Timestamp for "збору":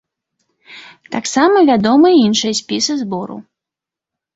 3.07-3.43